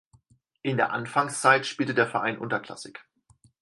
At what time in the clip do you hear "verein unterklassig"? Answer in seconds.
2.07-3.01